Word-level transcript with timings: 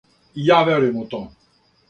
И 0.39 0.45
ја 0.47 0.57
верујем 0.69 0.97
у 1.03 1.05
то. 1.13 1.21